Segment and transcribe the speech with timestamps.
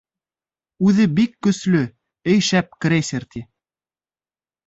[0.91, 1.81] Үҙе бик көслө,
[2.33, 3.43] эй шәп крейсер, ти.